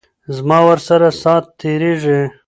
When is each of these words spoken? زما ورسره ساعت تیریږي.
زما 0.35 0.57
ورسره 0.67 1.09
ساعت 1.21 1.45
تیریږي. 1.59 2.19